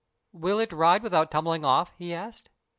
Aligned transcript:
"Will 0.33 0.57
it 0.57 0.73
ride 0.73 1.03
without 1.03 1.29
tumbling 1.29 1.63
off?" 1.63 1.93
he 1.95 2.11
asked. 2.11 2.49